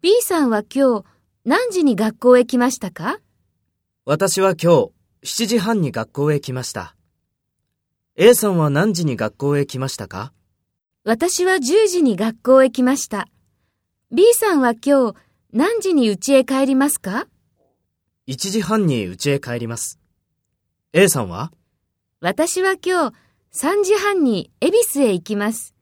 [0.00, 1.04] B さんは今日
[1.44, 3.18] 何時に学校へ来ましたか？
[4.06, 4.88] 私は今
[5.22, 6.96] 日7時半に学校へ来ました。
[8.16, 10.32] A さんは何時に学校へ来ましたか？
[11.04, 13.28] 私は10時に学校へ来ました。
[14.10, 15.16] B さんは今日
[15.52, 17.26] 何時に家へ帰りますか
[18.28, 20.00] ?1 時半に家へ帰ります。
[20.94, 21.52] A さんは？
[22.20, 23.14] 私は今日
[23.52, 25.74] 3時半に恵比寿へ行きます。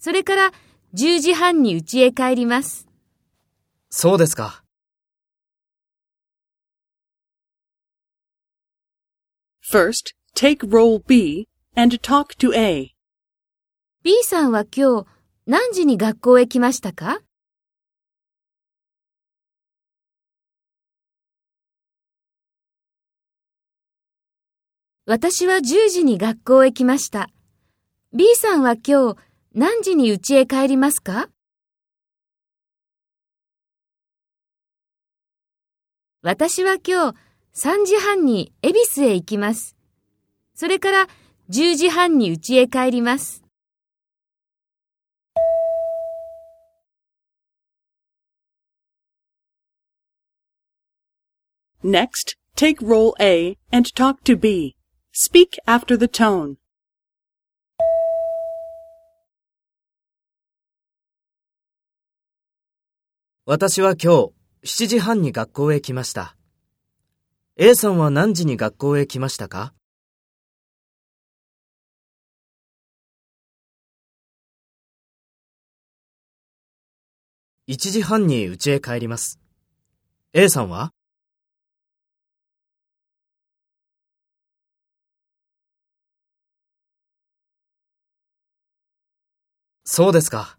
[0.00, 0.52] それから
[0.94, 2.88] 10時半に家へ帰ります。
[3.90, 4.64] そうですか。
[9.70, 12.94] First, take role B and talk to A.
[14.02, 15.06] B さんは今日
[15.46, 17.20] 何時に学校へ来ましたか？
[25.04, 27.28] 私は10時に学校へ来ました。
[28.14, 29.16] B さんは今日
[29.58, 31.30] 何時に家へ帰りますか
[36.22, 37.18] 私は今日
[37.56, 39.76] 3時半に恵比寿へ行きます。
[40.54, 41.08] それから
[41.50, 43.42] 10時半に家へ帰ります。
[51.82, 54.76] Next, take role A and talk to B.
[55.12, 56.58] Speak after the tone.
[63.50, 64.30] 私は今
[64.62, 66.36] 日7時半に学校へ来ました。
[67.56, 69.72] A さんは何時に学校へ来ましたか
[77.68, 79.40] ？1時半に家へ帰ります。
[80.34, 80.92] A さんは？
[89.84, 90.57] そうですか。